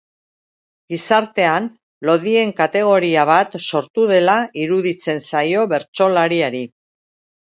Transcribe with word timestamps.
Gizartean 0.91 1.65
lodien 2.09 2.53
kategoria 2.59 3.25
bat 3.31 3.57
sortu 3.65 4.05
dela 4.13 4.39
iruditzen 4.63 5.21
zaio 5.33 5.67
bertsolariari. 5.75 6.63